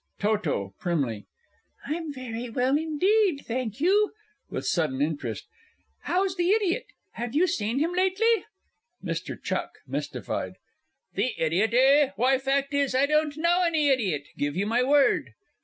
[0.17, 1.27] TOTO (primly).
[1.85, 4.13] I'm very well indeed, thank you.
[4.49, 5.45] (With sudden interest.)
[6.05, 6.87] How's the idiot?
[7.11, 8.45] Have you seen him lately?
[9.03, 9.37] MR.
[9.45, 9.79] C.
[9.85, 10.53] (mystified).
[11.13, 12.09] The idiot, eh?
[12.15, 14.23] Why, fact is, I don't know any idiot!
[14.39, 15.35] give you my word!